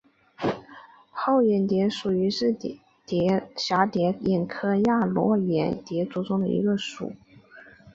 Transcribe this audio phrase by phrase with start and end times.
[1.13, 3.39] 泡眼蝶属是蛱蝶
[4.47, 7.13] 科眼蝶亚科络眼蝶族中的一个属。